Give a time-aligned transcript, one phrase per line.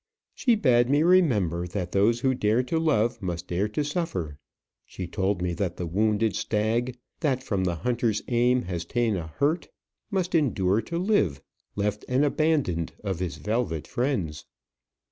[0.33, 4.39] "She bade me remember, that those who dare to love must dare to suffer.
[4.83, 9.27] She told me that the wounded stag, 'that from the hunter's aim has ta'en a
[9.27, 9.67] hurt,'
[10.09, 11.39] must endure to live,
[11.75, 14.45] 'left and abandoned of his velvet friends.'